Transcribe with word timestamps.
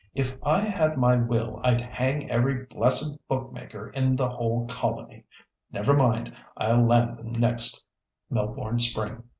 If 0.15 0.35
I 0.41 0.61
had 0.61 0.97
my 0.97 1.15
will 1.15 1.59
I'd 1.63 1.79
hang 1.79 2.27
every 2.27 2.65
blessed 2.65 3.19
bookmaker 3.27 3.91
in 3.91 4.15
the 4.15 4.29
whole 4.29 4.65
colony. 4.65 5.25
Never 5.71 5.93
mind, 5.95 6.33
I'll 6.57 6.83
land 6.83 7.19
them 7.19 7.33
next 7.33 7.85
Melbourne 8.27 8.79
Spring." 8.79 9.21